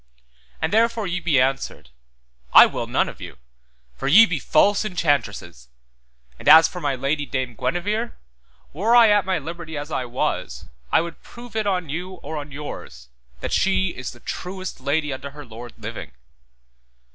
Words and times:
And 0.59 0.73
therefore 0.73 1.05
ye 1.05 1.19
be 1.19 1.39
answered, 1.39 1.91
I 2.53 2.65
will 2.65 2.87
none 2.87 3.07
of 3.07 3.21
you, 3.21 3.37
for 3.95 4.07
ye 4.07 4.25
be 4.25 4.39
false 4.39 4.83
enchantresses, 4.83 5.67
and 6.39 6.49
as 6.49 6.67
for 6.67 6.81
my 6.81 6.95
lady, 6.95 7.23
Dame 7.27 7.53
Guenever, 7.53 8.15
were 8.73 8.95
I 8.95 9.09
at 9.11 9.27
my 9.27 9.37
liberty 9.37 9.77
as 9.77 9.91
I 9.91 10.05
was, 10.05 10.65
I 10.91 11.01
would 11.01 11.21
prove 11.21 11.55
it 11.55 11.67
on 11.67 11.89
you 11.89 12.13
or 12.13 12.35
on 12.37 12.51
yours, 12.51 13.09
that 13.41 13.53
she 13.53 13.89
is 13.89 14.09
the 14.09 14.19
truest 14.21 14.79
lady 14.81 15.13
unto 15.13 15.29
her 15.29 15.45
lord 15.45 15.73
living. 15.77 16.13